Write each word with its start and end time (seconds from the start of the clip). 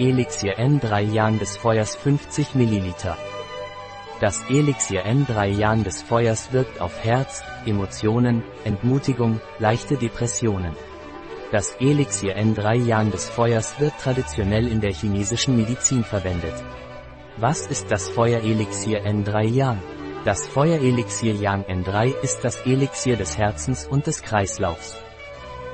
Elixier 0.00 0.58
N3 0.58 1.12
Yang 1.12 1.40
des 1.40 1.58
Feuers 1.58 1.94
50 1.94 2.54
ml. 2.54 2.94
Das 4.18 4.40
Elixier 4.48 5.04
N3 5.04 5.48
Yang 5.48 5.84
des 5.84 6.00
Feuers 6.00 6.54
wirkt 6.54 6.80
auf 6.80 7.04
Herz, 7.04 7.42
Emotionen, 7.66 8.42
Entmutigung, 8.64 9.42
leichte 9.58 9.98
Depressionen. 9.98 10.74
Das 11.52 11.76
Elixier 11.80 12.34
N3 12.38 12.76
Yang 12.76 13.10
des 13.10 13.28
Feuers 13.28 13.78
wird 13.78 13.92
traditionell 14.00 14.68
in 14.68 14.80
der 14.80 14.94
chinesischen 14.94 15.54
Medizin 15.54 16.02
verwendet. 16.02 16.54
Was 17.36 17.66
ist 17.66 17.90
das 17.90 18.08
Feuerelixier 18.08 19.04
N3 19.04 19.44
Yang? 19.44 19.82
Das 20.24 20.46
Feuerelixier 20.46 21.34
Yang 21.34 21.64
N3 21.64 22.14
ist 22.22 22.42
das 22.42 22.56
Elixier 22.64 23.18
des 23.18 23.36
Herzens 23.36 23.86
und 23.86 24.06
des 24.06 24.22
Kreislaufs. 24.22 24.96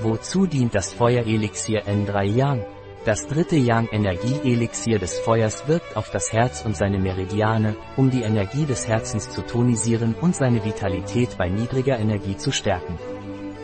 Wozu 0.00 0.46
dient 0.46 0.74
das 0.74 0.94
Feuerelixier 0.94 1.82
N3 1.86 2.24
Yang? 2.24 2.73
Das 3.04 3.26
dritte 3.26 3.56
Yang-Energie-Elixier 3.56 4.98
des 4.98 5.18
Feuers 5.18 5.68
wirkt 5.68 5.94
auf 5.94 6.08
das 6.08 6.32
Herz 6.32 6.64
und 6.64 6.74
seine 6.74 6.98
Meridiane, 6.98 7.76
um 7.98 8.10
die 8.10 8.22
Energie 8.22 8.64
des 8.64 8.88
Herzens 8.88 9.28
zu 9.28 9.42
tonisieren 9.42 10.14
und 10.22 10.34
seine 10.34 10.64
Vitalität 10.64 11.36
bei 11.36 11.50
niedriger 11.50 11.98
Energie 11.98 12.38
zu 12.38 12.50
stärken. 12.50 12.98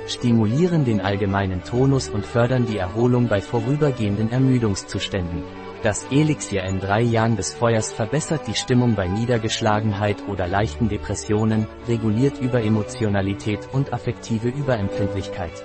Stimulieren 0.06 0.84
den 0.84 1.00
allgemeinen 1.00 1.64
Tonus 1.64 2.10
und 2.10 2.26
fördern 2.26 2.66
die 2.66 2.76
Erholung 2.76 3.28
bei 3.28 3.40
vorübergehenden 3.40 4.30
Ermüdungszuständen. 4.30 5.42
Das 5.82 6.04
Elixier 6.10 6.62
N3 6.66 7.00
Yang 7.00 7.36
des 7.36 7.54
Feuers 7.54 7.94
verbessert 7.94 8.46
die 8.46 8.54
Stimmung 8.54 8.94
bei 8.94 9.08
Niedergeschlagenheit 9.08 10.16
oder 10.28 10.46
leichten 10.48 10.90
Depressionen, 10.90 11.66
reguliert 11.88 12.38
Überemotionalität 12.38 13.70
und 13.72 13.94
affektive 13.94 14.48
Überempfindlichkeit. 14.48 15.64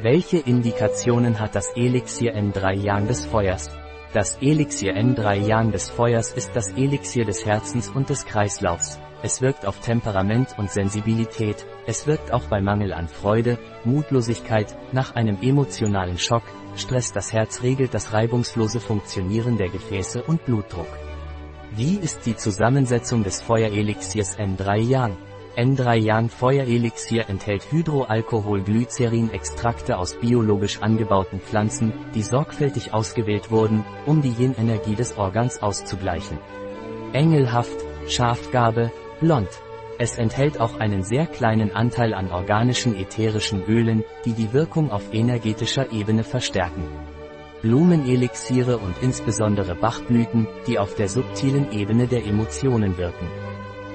Welche 0.00 0.38
Indikationen 0.38 1.38
hat 1.38 1.54
das 1.54 1.76
Elixier 1.76 2.34
N3 2.34 2.72
Yang 2.72 3.08
des 3.08 3.26
Feuers? 3.26 3.70
Das 4.14 4.38
Elixier 4.40 4.96
N3 4.96 5.46
Yang 5.46 5.72
des 5.72 5.90
Feuers 5.90 6.32
ist 6.32 6.50
das 6.54 6.72
Elixier 6.72 7.24
des 7.24 7.44
Herzens 7.44 7.88
und 7.88 8.08
des 8.08 8.24
Kreislaufs. 8.24 8.98
Es 9.22 9.42
wirkt 9.42 9.66
auf 9.66 9.78
Temperament 9.80 10.56
und 10.58 10.70
Sensibilität, 10.70 11.66
es 11.86 12.06
wirkt 12.06 12.32
auch 12.32 12.44
bei 12.44 12.60
Mangel 12.60 12.92
an 12.92 13.06
Freude, 13.06 13.58
Mutlosigkeit, 13.84 14.76
nach 14.92 15.14
einem 15.14 15.38
emotionalen 15.42 16.18
Schock, 16.18 16.42
Stress 16.74 17.12
das 17.12 17.32
Herz 17.32 17.62
regelt 17.62 17.92
das 17.92 18.12
reibungslose 18.14 18.80
Funktionieren 18.80 19.58
der 19.58 19.68
Gefäße 19.68 20.22
und 20.22 20.44
Blutdruck. 20.46 20.88
Wie 21.76 21.96
ist 21.96 22.24
die 22.26 22.34
Zusammensetzung 22.34 23.24
des 23.24 23.42
Feuerelixiers 23.42 24.38
N3 24.38 24.78
Yang? 24.78 25.16
N3 25.56 25.96
Yang 25.96 26.28
Feuerelixier 26.30 27.28
enthält 27.28 27.70
Hydroalkoholglycerin-Extrakte 27.70 29.98
aus 29.98 30.14
biologisch 30.14 30.80
angebauten 30.80 31.40
Pflanzen, 31.40 31.92
die 32.14 32.22
sorgfältig 32.22 32.94
ausgewählt 32.94 33.50
wurden, 33.50 33.84
um 34.06 34.22
die 34.22 34.32
Yin-Energie 34.32 34.94
des 34.94 35.18
Organs 35.18 35.62
auszugleichen. 35.62 36.38
Engelhaft, 37.12 37.76
Schafgabe, 38.08 38.90
blond. 39.20 39.50
Es 39.98 40.16
enthält 40.16 40.58
auch 40.58 40.80
einen 40.80 41.02
sehr 41.02 41.26
kleinen 41.26 41.76
Anteil 41.76 42.14
an 42.14 42.32
organischen 42.32 42.96
ätherischen 42.96 43.62
Ölen, 43.66 44.04
die 44.24 44.32
die 44.32 44.54
Wirkung 44.54 44.90
auf 44.90 45.12
energetischer 45.12 45.92
Ebene 45.92 46.24
verstärken. 46.24 46.88
Blumenelixiere 47.60 48.78
und 48.78 48.94
insbesondere 49.02 49.74
Bachblüten, 49.74 50.48
die 50.66 50.78
auf 50.78 50.94
der 50.94 51.10
subtilen 51.10 51.72
Ebene 51.72 52.06
der 52.06 52.24
Emotionen 52.24 52.96
wirken 52.96 53.28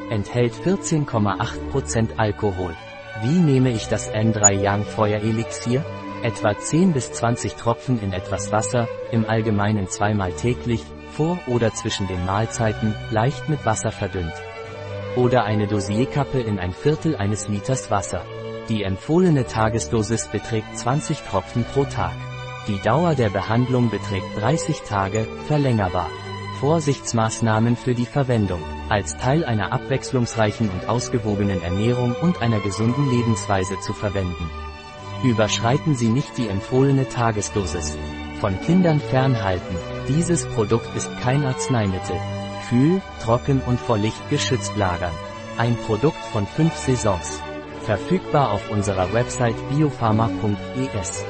enthält 0.10 0.54
14,8% 0.54 2.18
Alkohol. 2.18 2.76
Wie 3.24 3.40
nehme 3.40 3.72
ich 3.72 3.88
das 3.88 4.12
N3 4.14 4.52
Yang 4.52 4.84
Feuerelixier? 4.86 5.84
Etwa 6.24 6.58
10 6.58 6.94
bis 6.94 7.12
20 7.12 7.56
Tropfen 7.56 8.02
in 8.02 8.14
etwas 8.14 8.52
Wasser, 8.52 8.88
im 9.12 9.26
Allgemeinen 9.26 9.88
zweimal 9.88 10.32
täglich, 10.34 10.84
vor 11.12 11.40
oder 11.48 11.74
zwischen 11.74 12.08
den 12.08 12.26
Mahlzeiten, 12.26 12.96
leicht 13.12 13.50
mit 13.50 13.66
Wasser 13.66 13.92
verdünnt. 13.92 14.34
Oder 15.16 15.46
eine 15.46 15.67
Dosierkappe 15.67 16.40
in 16.40 16.60
ein 16.60 16.73
Viertel 16.73 17.16
eines 17.16 17.48
Liters 17.48 17.90
Wasser. 17.90 18.23
Die 18.70 18.84
empfohlene 18.84 19.46
Tagesdosis 19.46 20.28
beträgt 20.28 20.78
20 20.78 21.22
Tropfen 21.22 21.64
pro 21.64 21.86
Tag. 21.86 22.14
Die 22.67 22.80
Dauer 22.82 23.16
der 23.16 23.30
Behandlung 23.30 23.90
beträgt 23.90 24.28
30 24.40 24.82
Tage, 24.82 25.26
verlängerbar. 25.48 26.10
Vorsichtsmaßnahmen 26.60 27.76
für 27.76 27.94
die 27.94 28.06
Verwendung. 28.06 28.62
Als 28.90 29.16
Teil 29.18 29.45
einer 29.45 29.72
abwechslungsreichen 29.72 30.70
und 30.70 30.90
ausgewogenen 30.90 31.62
Ernährung 31.62 32.16
und 32.22 32.42
einer 32.42 32.60
gesunden 32.60 33.10
Lebensweise 33.12 33.80
zu 33.80 33.94
verwenden. 33.94 34.50
Überschreiten 35.23 35.96
Sie 35.96 36.10
nicht 36.10 36.38
die 36.38 36.48
empfohlene 36.48 37.08
Tagesdosis. 37.10 37.98
Von 38.40 38.60
Kindern 38.62 39.00
fernhalten. 39.00 39.76
Dieses 40.08 40.46
Produkt 40.48 40.96
ist 40.96 41.10
kein 41.22 41.46
Arzneimittel. 41.46 42.17
Kühl, 42.70 43.02
trocken 43.23 43.62
und 43.66 43.80
vor 43.80 43.98
Licht 43.98 44.30
geschützt 44.30 44.76
lagern. 44.78 45.14
Ein 45.58 45.76
Produkt 45.86 46.23
von 46.34 46.46
fünf 46.48 46.76
Saisons. 46.76 47.42
Verfügbar 47.84 48.52
auf 48.52 48.70
unserer 48.70 49.14
Website 49.14 49.56
biopharma.es. 49.70 51.26